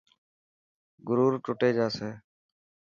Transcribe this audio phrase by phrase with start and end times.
[1.07, 2.11] گرور ٽٽي جاسي.